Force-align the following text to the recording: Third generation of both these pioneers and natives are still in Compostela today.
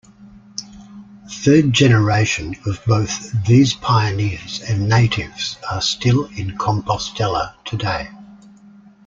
Third 1.29 1.73
generation 1.73 2.55
of 2.65 2.83
both 2.87 3.31
these 3.45 3.75
pioneers 3.75 4.59
and 4.67 4.89
natives 4.89 5.59
are 5.71 5.79
still 5.79 6.25
in 6.35 6.57
Compostela 6.57 7.55
today. 7.65 8.09